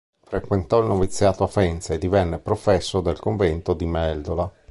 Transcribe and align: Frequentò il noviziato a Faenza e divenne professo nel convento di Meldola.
Frequentò 0.23 0.79
il 0.79 0.87
noviziato 0.87 1.43
a 1.43 1.47
Faenza 1.47 1.93
e 1.93 1.99
divenne 1.99 2.39
professo 2.39 3.03
nel 3.03 3.19
convento 3.19 3.75
di 3.75 3.85
Meldola. 3.85 4.51